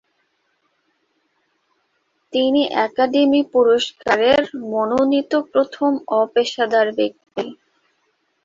তিনি 2.33 2.61
একাডেমি 2.85 3.41
পুরস্কারের 3.53 4.41
মনোনীত 4.71 5.31
প্রথম 5.51 5.91
অপেশাদার 6.21 6.87
ব্যক্তি। 6.97 7.45